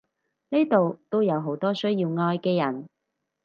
[0.49, 2.87] 呢度都有好多需要愛嘅人！